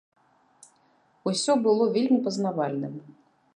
[1.33, 2.93] Усё было вельмі пазнавальным.